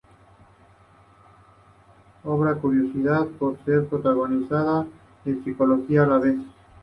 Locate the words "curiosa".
2.55-3.27